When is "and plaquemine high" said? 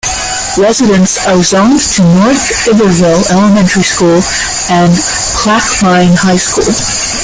4.71-6.37